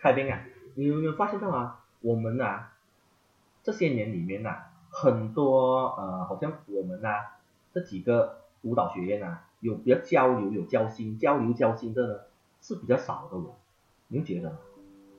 [0.00, 0.40] 凯宾啊，
[0.76, 1.84] 你有没有发现到啊？
[2.00, 2.72] 我们啊，
[3.62, 4.56] 这些年里面呐、
[4.88, 7.08] 很多呃，好像我们呐、
[7.74, 12.20] 这几个舞蹈学院啊，有比较交流、有交心、交流交心的呢，
[12.62, 13.56] 是比较少的哦。
[14.08, 14.56] 您觉得吗？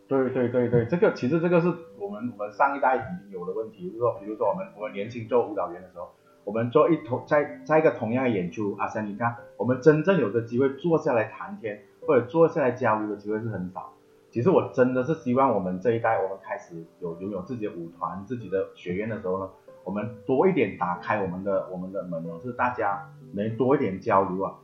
[0.07, 6.09] 对对对对，这个其实这个是我们我们上一代已经有的问题，就是说，比如说我们我们年轻做舞蹈员的时候，
[6.43, 13.93] 我们做一同在在一个同样的演出，阿三你看，我们真正有的机会坐下来谈天或者坐下来交流的机会是很少。
[14.31, 19.49] 其实我真的是希望我们这一代，我们开始有拥有自己的舞团、自己的学院的时候呢，
[19.83, 24.55] 我们多一点打开我们的我们的门哦，就是大家能多一点交流啊，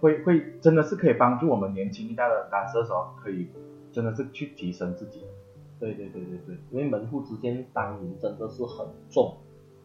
[0.00, 3.48] 会会真的是可以帮助我们年轻一代的男射手可以
[3.90, 5.24] 真的是去提升自己。
[5.80, 6.56] 对对对对对。
[6.70, 9.36] 因为门户之间当年真的是很重，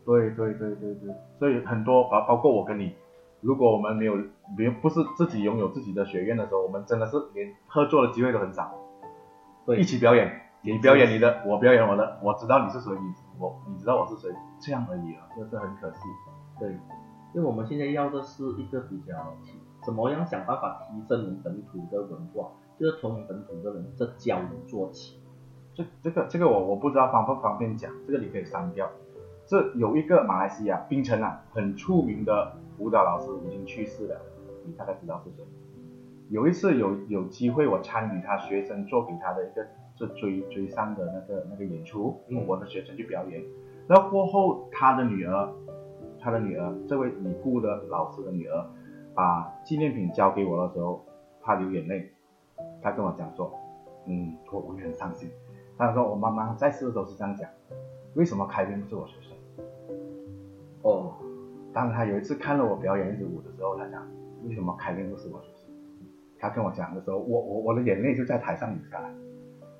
[0.05, 2.93] 对对对对对，所以很多包包括我跟你，
[3.41, 4.15] 如果我们没有
[4.55, 8.79] 没不是自己拥有自己的学院的时候，我们真的是连合作的机会都很少。
[9.65, 15.99] 对一起表演，你表演你的，我表演我的，我知道你是谁，你我你知道我是谁，这样而已啊，这是很可惜。
[16.59, 16.69] 对，
[17.33, 19.35] 因为我们现在要的是一个比较，
[19.85, 25.19] 怎么样想办法提升我们本土的文化，就是从我们本土的人这交流做起。
[25.73, 28.89] 这这个这个我我不知道方不方便讲，这个你可以删掉。
[29.45, 34.21] 这有一个马来西亚槟城啊，很出名的舞蹈老师已经去世了，
[34.65, 35.43] 你大概知道是谁？
[36.33, 39.63] 有一次有有机会我参与他学生做给他的一个
[39.95, 43.39] 这追追上的那个那个演出，嗯我的学生去表演，
[43.87, 45.53] 然后过后他的女儿，
[46.19, 48.65] 他的女儿这位已故的老师的女儿，
[49.13, 51.05] 把纪念品交给我的时候，
[51.39, 52.11] 他流眼泪，
[52.81, 53.53] 他跟我讲说，
[54.07, 55.29] 嗯，我我也很伤心。
[55.77, 57.47] 他说我妈妈在世的时候是这样讲，
[58.15, 59.37] 为什么开篇不是我学生？
[60.81, 61.13] 哦，
[61.71, 64.01] 当他有一次看了我表演一支舞的时候，他讲
[64.43, 65.52] 为什么开篇不是我学生？
[66.43, 69.09] 他跟我讲的时候，我我我的眼泪就在台上流下来。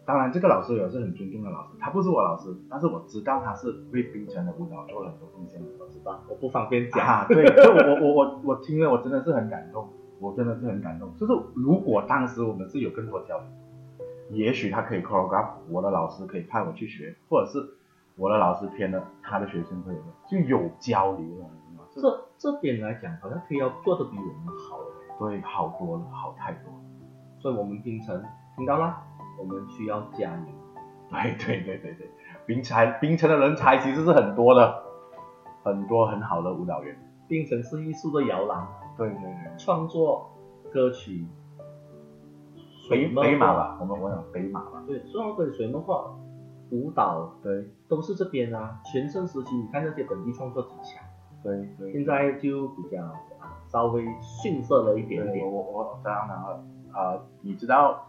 [0.05, 5.67] 当然，这个老师也是很尊重的老师，他不是我老师，但是我知道他是为冰城的舞蹈做了很多贡献的。
[5.77, 7.05] 我知道，我不方便讲。
[7.05, 9.89] 啊，对，这我我我我听了，我真的是很感动，
[10.21, 11.13] 我真的是很感动。
[11.17, 13.47] 就是如果当时我们是有更多交流，
[14.29, 17.59] 也许他可以 choreograph，我的老师可以派我去学，或者是
[18.15, 21.49] 我的老师偏了他的学生会有，就有交流了？
[21.95, 24.79] 这这这边来讲，好像可以要做的比我们好，
[25.23, 26.79] 对好多了，好太多了。
[27.39, 28.21] 所以我们冰城
[28.57, 28.97] 听到了，
[29.39, 30.45] 我们需要加油。
[31.09, 32.09] 对对对对对，
[32.45, 34.83] 冰城冰城的人才其实是很多的，
[35.63, 36.97] 很多很好的舞蹈员。
[37.27, 38.67] 冰城是艺术的摇篮，
[38.97, 40.29] 对对对，创作
[40.71, 41.25] 歌曲，
[42.89, 44.83] 北水墨画，北马吧，我们我讲北马吧。
[44.85, 46.13] 对，创作歌曲、水墨画、
[46.71, 48.81] 舞蹈对都是这边啊。
[48.83, 51.03] 全盛时期，你看那些本地创作几强，
[51.43, 51.93] 对对。
[51.93, 53.13] 现在就比较啊
[53.73, 55.51] 稍微逊色了一点，点。
[55.51, 56.63] 我我这样讲了，
[56.93, 58.07] 呃，你知道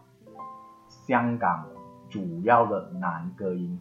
[0.89, 1.67] 香港
[2.11, 3.81] 主要的男歌音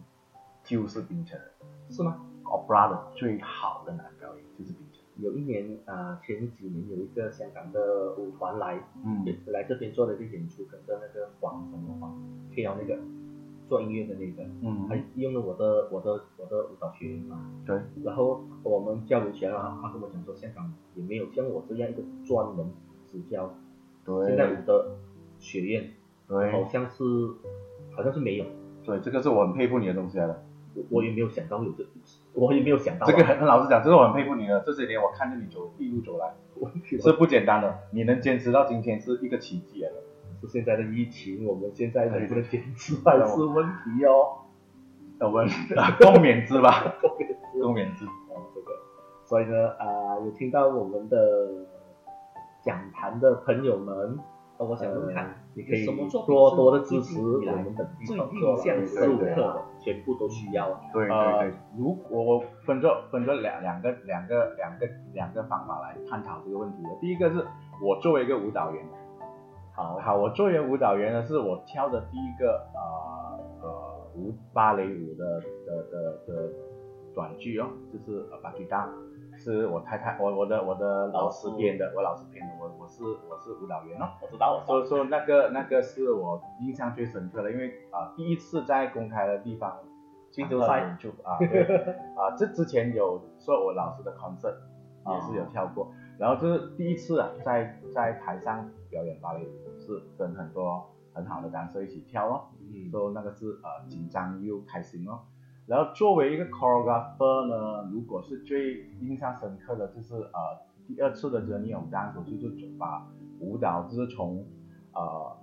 [0.64, 1.48] 就是冰城人
[1.90, 5.04] 是吗？，opera 的最好的男高音就是冰城。
[5.16, 12.18] 有一年啊、呃前几年有一个香港的舞团来，嗯也来这边做了一个演出，跟着那个黄什么黄
[12.54, 12.98] K L 那个
[13.74, 14.86] 做音乐的那个，嗯。
[14.88, 22.70] 他用了我的我的我的舞蹈学院嘛，对，然后我们交流起来了，他跟我讲说香港也没有像我这样一个专门
[23.04, 23.52] 执教
[24.04, 24.96] 对，现代舞的
[25.40, 25.90] 学院，
[26.28, 26.52] 对。
[26.52, 27.02] 好像是
[27.96, 28.44] 好像是没有，
[28.84, 30.44] 对，这个是我很佩服你的东西来的。
[30.74, 31.84] 我我也没有想到有这，
[32.32, 34.60] 我也没有想到啊、这个很很 老实讲，这是我很佩服你的。
[34.60, 36.34] 这些年我看着你走一路走来。
[37.00, 39.96] 是不简单的，你能坚持到今天是一个奇迹来的。
[40.44, 44.38] 是现在的疫情，我们现在能不能坚持对还是问题哦。
[45.20, 45.48] 我们
[45.98, 47.34] 共勉之吧，共勉之。
[47.60, 48.72] 共勉之哦，这个，
[49.24, 51.16] 所以呢，啊、有听到我们的
[52.62, 54.18] 讲坛的朋友们，
[54.58, 60.68] 那我想问看，你可以多多的支持我们本地最印象，深刻的，全部都需要。
[60.92, 66.88] 对对呃对，如果我分作分作两两个两个两个两个方法来探讨这个问题的。
[67.00, 67.46] 第一个是
[67.80, 68.84] 我作为一个舞蹈员，
[69.76, 76.52] 好好，我作为舞蹈员呢，是我跳的第一个呃呃舞芭蕾舞的的的的
[77.12, 78.88] 短剧哦，就是呃巴吉达，
[79.36, 84.06] 是我太太我我的我的老师编的，我老师编的，我我是我是舞蹈员哦。
[84.22, 89.76] 我知道，所以说那个那个是我印象最深刻的，因为啊、第一次在公开的地方
[90.30, 91.64] 金州赛演出啊，对
[92.14, 94.54] 啊，这之前有说我老师的 concert
[95.12, 99.50] 也是有跳过，然后这是第一次啊，在在台上表演芭蕾舞，
[99.84, 105.20] 是跟很多很好的 dancer 一起跳哦，嗯，所以那个是呃紧张又开心哦。
[105.66, 110.38] 然后作为一个 choreographer 呢，如果是最印象深刻的就是呃
[110.86, 113.06] 第二次的 journey of dance，我就是把
[113.40, 114.44] 舞蹈就是从
[114.92, 115.36] 呃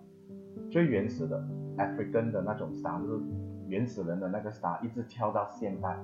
[0.69, 1.43] 最原始的
[1.77, 3.23] African 的那种 style，就是
[3.67, 5.97] 原始人的那个 style，一直跳到现代，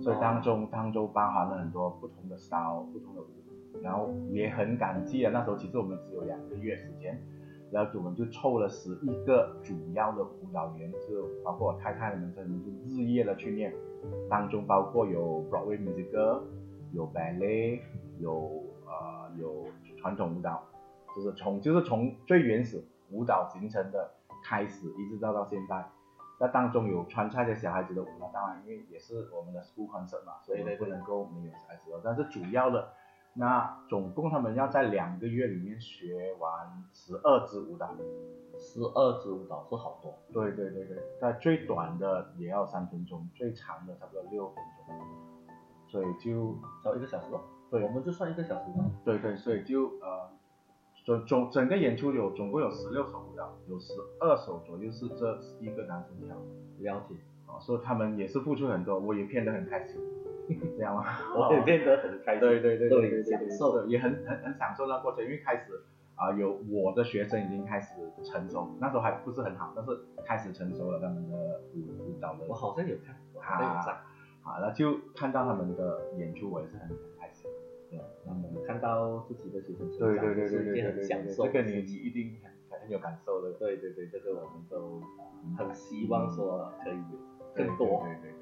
[0.00, 7.22] 所以当中当中包含了很多不同的 style，不同的舞，然后也很感激啊，那时候其实我们只有两个月时间。
[7.72, 13.72] 然后我们就凑了十一个主要的舞蹈员，就包括我太太们，真的就日夜的去练，
[14.28, 16.42] 当中包括有 Broadway musical，
[16.92, 17.80] 有 ballet，
[18.18, 19.64] 有呃有
[19.96, 20.62] 传统舞蹈，
[21.16, 24.10] 就是从就是从最原始舞蹈形成的
[24.44, 25.82] 开始，一直到到现在，
[26.38, 32.92] 那当中有川菜的小孩子的舞，蹈当然因为也是我们的 school concert 嘛，所以不能够没有小孩子，但是主要的。
[33.34, 37.96] 那总共他们要在两个月里面学完十二支舞蹈，
[38.58, 40.14] 十二支舞蹈是好多。
[40.32, 44.56] 对对对对，在最短的也要三分钟，最长的差不多六分
[44.86, 44.94] 钟，
[45.88, 47.40] 所以就要一个小时哦。
[47.70, 48.84] 对，我们就算一个小时吧。
[49.02, 50.28] 对对，所以就呃，
[51.06, 56.36] 总总整个演出有总共有十六首舞蹈，有十二首左右是这一个男生跳。
[56.80, 57.14] 了解。
[57.52, 60.00] 啊，所以他们也是付出很多，我也骗得很开心。
[60.76, 61.04] 这样吗？
[61.36, 65.80] 我也变得很开心，对对对对对，享受也很很很享受那过程，因为开始
[66.16, 67.94] 啊有我的学生已经开始
[68.24, 69.90] 成熟，那时候还不是很好，但是
[70.26, 72.44] 开始成熟了他们的舞舞蹈的。
[72.48, 73.92] 我好像有看，好像有在，
[74.42, 76.88] 好那就看到他们的演出，我也是很
[77.18, 77.48] 开心。
[77.88, 78.00] 对，
[78.66, 83.52] 看到自己的学生成长，对对对对对对，享受，这个你你一定很很有感受的。
[83.52, 85.00] 对对对，这个我们都
[85.56, 87.18] 很希望说可以有
[87.54, 88.02] 更多。
[88.04, 88.38] 对对对。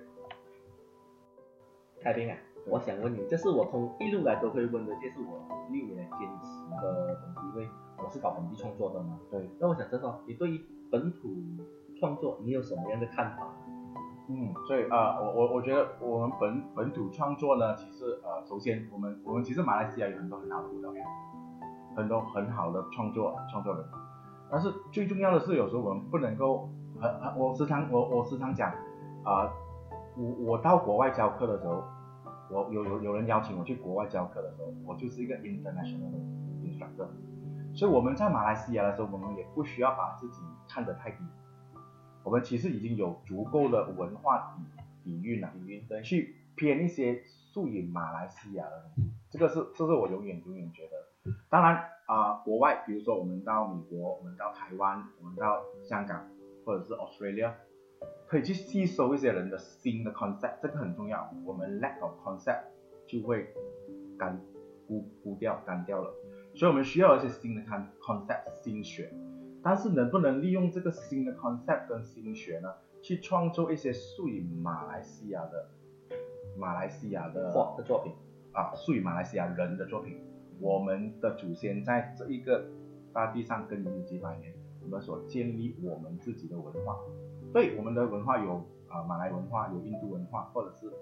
[2.03, 2.37] 开宾啊，
[2.67, 7.69] 我想问你，这是我从一路来都会问的，这是我历年坚持的东西，因为
[8.03, 9.19] 我是搞本地创作的嘛。
[9.31, 9.51] 对。
[9.59, 10.61] 那我想知道，你对于
[10.91, 11.29] 本土
[11.99, 13.47] 创作，你有什么样的看法？
[14.33, 21.05] 嗯，所以啊，我我我觉得我们本本土创作呢，其实呃，首先我们我们其实马来西亚有很多很好的舞蹈员，
[21.97, 23.85] 很多很好的创作创作人，
[24.49, 26.71] 但是最重要的是，有时候我们不能够
[27.01, 28.73] 很很，我时常我我时常讲
[29.25, 29.53] 啊。
[30.17, 31.85] 我我到国外教课的时候，
[32.51, 36.13] 我有有有人邀请我去国外教课的时候，我就是一个 international
[36.65, 37.07] instructor。
[37.73, 41.19] 所以我们在马来西亚的时候，我们也不需要把自己看得太低。
[42.25, 44.63] 我们其实已经有足够的文化底
[45.05, 49.11] 底蕴了，底蕴去偏一些属于马来西亚的东西。
[49.31, 51.33] 这个是这是我永远永远觉得。
[51.49, 56.27] 当然啊，国外比如说我们到美国，我们到台湾，我们到香港，
[56.67, 57.53] 或者是 Australia。
[58.27, 61.33] 可以去吸收一些人的新的 concept，这个很重要。
[61.45, 62.63] 我们 lack of concept
[63.07, 63.53] 就会
[64.19, 64.41] 干
[64.87, 66.15] 枯枯掉干掉了，
[66.55, 69.13] 所以我们需要一些新的看 concept 新学。
[69.63, 75.69] 但是能不能利用这个新的 concept 跟新学呢，去创作一些属于马来西亚的
[76.57, 78.13] 马来西亚的画的作品
[78.53, 80.19] 啊，属于马来西亚人的作品。
[80.61, 82.65] 我们的祖先在这一个
[83.13, 86.99] 大地上耕耘几百年，我们所建立我们自己的文化。
[87.53, 88.55] 对，我们的文化有
[88.89, 90.93] 啊马来文化，有印度文化，或者是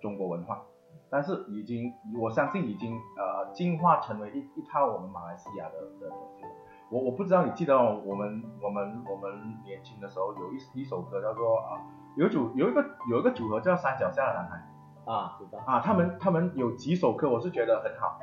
[0.00, 0.62] 中国文化，
[1.10, 6.44] 但是已经我相信已经呃进化成为一一套我们马来西亚的的东西。
[6.90, 9.32] 我我不知道你记得哦，我们我们我们
[9.64, 11.82] 年轻的时候有一一首歌叫做啊
[12.16, 18.20] 有组有一个有一个组合叫山脚下的男孩啊知道啊他们他们有几首歌我是觉得很好，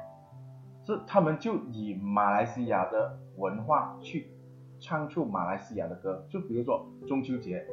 [0.86, 4.33] 是他们就以马来西亚的文化去。
[4.84, 7.66] 唱出马来西亚的歌，就比如说中秋节，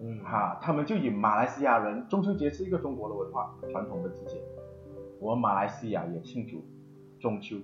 [0.00, 0.22] 嗯。
[0.22, 4.40] 哈，他们就以马来西亚人，中秋节是一个中国的文化传统的季节，
[5.18, 6.62] 我们马来西亚也庆祝
[7.18, 7.56] 中秋，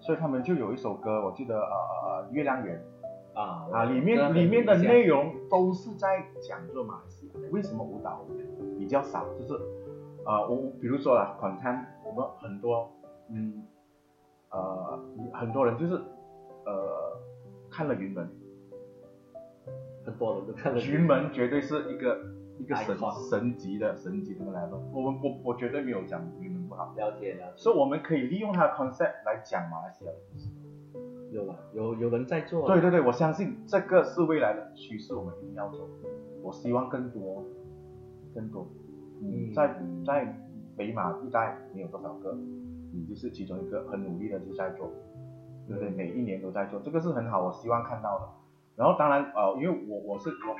[0.00, 2.82] 所以他们就有一首歌，我记得呃呃月亮圆。
[3.34, 8.26] 啊啊里面里面的内容都是在讲做马来西亚，为什么舞蹈
[8.76, 9.54] 比较少，就是
[10.26, 12.90] 呃我比如说啦，款餐我们很多
[13.30, 13.62] 嗯
[14.50, 14.98] 呃
[15.32, 15.94] 很多人就是
[16.66, 17.22] 呃。
[17.72, 18.28] 看了云门，
[20.04, 22.20] 很多人都看了云门，绝对是一个
[22.58, 22.94] 一个神
[23.30, 24.78] 神级的神级的来了。
[24.92, 27.56] 我们我我绝对没有讲云门不好，了解了。
[27.56, 30.50] 所以我们可以利用它的 concept 来讲马来西亚的故事。
[31.30, 32.66] 有了，有有人在做。
[32.66, 35.88] 对对对，我相信这个是未来的趋势，我们一定要走。
[36.42, 37.42] 我希望更多
[38.34, 38.68] 更多。
[39.22, 40.38] 嗯，在在
[40.76, 42.36] 北马一带你有多少个？
[42.94, 44.92] 你就是其中一个很努力的就在做。
[45.68, 45.90] 对对？
[45.90, 48.28] 每一年都在做，这个是很好，我希望看到的。
[48.74, 50.56] 然后当然呃，因为我我是我，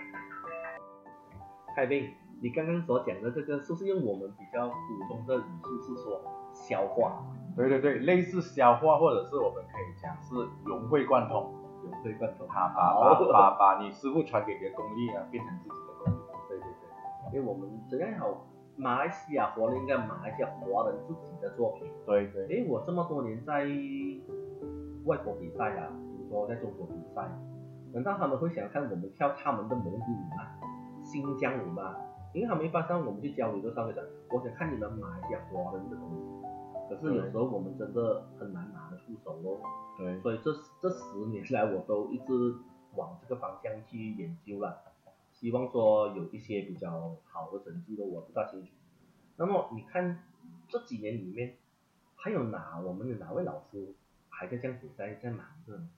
[1.75, 4.75] 海斌，你刚刚所讲的这个，是不是用我们比较普
[5.09, 6.21] 通的语速是说
[6.53, 7.25] 消化？
[7.57, 16.19] 对对对，类似消化，或者是我们可以讲是融会贯通，融会贯通，把把把把你师傅传给你的功力啊，变成自己的功力。
[16.49, 21.91] 对对对，因为我们怎样好，马来西亚活了应该马来西亚华人自己的作品。
[22.05, 22.45] 对对。
[22.47, 23.67] 哎，我这么多年在。
[25.05, 27.29] 外国比赛啊，比如说在中国比赛，
[27.93, 30.59] 难道他们会想看我们跳他们的蒙古舞吗？
[31.05, 31.97] 新疆舞吗？
[32.33, 36.43] 因为他们一般上我们去交流的时候会讲，我想看你们马来西亚华人的东西。
[36.89, 39.61] 可是有时候我们真的很难拿得出手哦。
[39.99, 42.55] 对，所以这这十年来我都一直
[42.95, 44.83] 往这个方向去研究了，
[45.31, 48.69] 希望说有一些比较好的成绩的，我不大清楚。
[49.37, 50.19] 那么你看
[50.69, 51.57] 这几年里面，
[52.17, 53.95] 还有哪我们的哪位老师
[54.43, 55.89] 还在这样子在在忙着呢？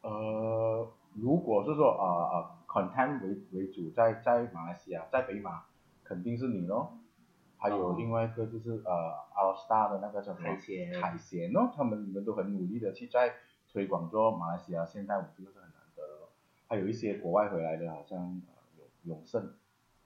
[0.00, 5.64] 呃，如果是说呃呃 content 为为主，在在马来西亚，在北马
[6.02, 6.96] 肯定是你咯。
[7.58, 13.34] 还有另外一个就是呃 All Star 的那个叫什么海鲜海鲜哦，他们你们都很努力的去在
[13.70, 16.30] 推广做马来西亚现代舞，这个是很难得的咯。
[16.68, 19.52] 还有一些国外回来的，好像呃永永盛，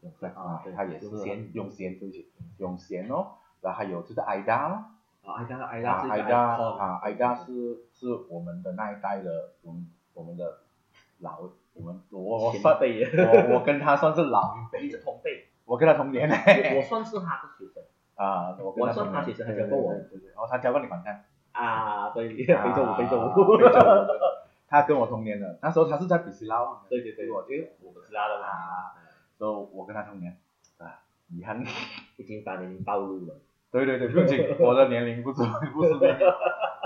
[0.00, 4.85] 永盛啊对他也是永贤永贤对不起，永贤哦，然后还有就是 IDA 咯。
[5.26, 10.59] 啊，艾达艾啊达是一个，IDA 哦啊，IDA 是是我们的那一代的，我们我们的
[11.18, 11.40] 老，
[11.75, 13.02] 我们我我前算辈，
[13.50, 16.30] 我我跟他算是老一辈同辈，我跟他同年
[16.76, 16.83] 我。
[16.83, 17.83] 算是他的学生
[18.14, 21.25] 啊，我跟我算他学生还对教过我对对对对，哦，他教过你管蛋。
[21.52, 22.54] 啊，对，非洲
[22.85, 23.59] 舞非洲啊舞，
[24.68, 28.95] 他跟我同年的，那时候他是在比斯拉，对对对，我因为我不知道的嘛，啊，
[29.38, 30.38] 所以我跟他同年，
[30.78, 31.64] 啊，遗憾。
[32.18, 33.35] 已经把年龄暴露了。
[33.70, 35.42] 对对对，不仅我的年龄不是
[35.73, 36.38] 不是那个，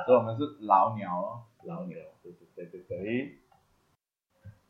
[0.06, 1.42] 所以我们是老鸟哦。
[1.64, 3.38] 老鸟，对对对对对。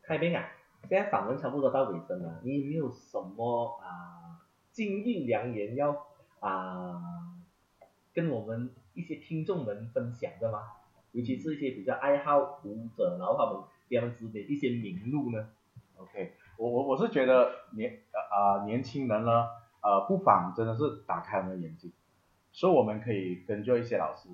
[0.03, 0.45] 开宾啊，
[0.89, 6.07] 现在访问差不多到尾声了，你有没有什么啊金玉良言要
[6.41, 7.01] 啊
[8.13, 10.63] 跟我们一些听众们分享的吗？
[11.13, 15.49] 尤其是一些比较爱好舞者，然后他们他们指点一些名路呢
[15.97, 19.49] ？OK，我我我是觉得年啊呃年轻人呢，
[19.83, 21.93] 呃不妨真的是打开我们的眼睛，
[22.53, 24.29] 所以我们可以跟着一些老师，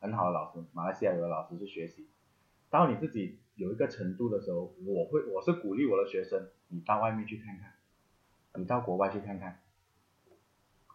[0.00, 2.06] 很好的老师，马来西亚有的老师去学习。
[2.70, 7.72] 当你自己有一个程度的时候，我会我是鼓励我的学生，你到外面去看看，
[8.54, 9.60] 你到国外去看看，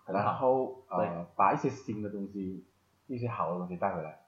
[0.06, 2.66] 然后对呃把一些新的东西，
[3.08, 4.26] 一些好的东西带回来，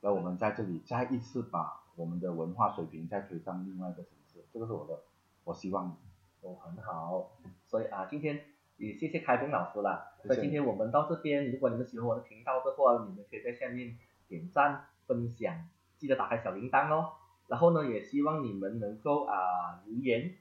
[0.00, 5.02] 然后我们在这里再一次把我们的文化水平再推上另外一个层次，这个是我的
[5.44, 5.96] 我希望的。
[6.42, 7.32] 哦，很好。
[7.66, 8.42] 所以啊，今天
[8.80, 10.12] 也谢谢开宾老师啦。
[10.22, 13.96] 谢谢所以今天我们到这边，如果你们喜欢我的频道的话，你们可以在下面
[14.26, 15.54] 点赞、分享，
[15.98, 17.12] 记得打开小铃铛哦。
[17.46, 20.34] 然后呢，也希望你们能够啊留言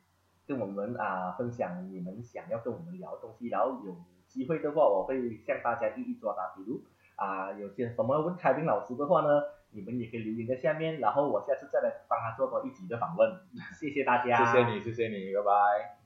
[0.47, 6.55] 跟我们啊分享你们想要跟我们聊的东西，然后有机会的话，我会向大家一一作答。
[6.55, 6.81] 比如
[7.15, 9.41] 啊有些什么问开宾老师的话呢，
[9.71, 13.29] 你们也可以留言在下面，然后我下次再来帮他做多一集的访问。
[13.77, 15.98] 谢谢大家，谢谢你，谢谢你，拜拜。